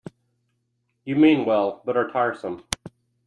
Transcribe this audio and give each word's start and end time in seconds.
You 1.05 1.15
mean 1.15 1.45
well, 1.45 1.83
but 1.85 1.95
are 1.95 2.09
tiresome. 2.11 2.63